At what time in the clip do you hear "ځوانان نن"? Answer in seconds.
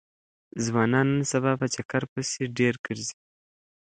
0.65-1.21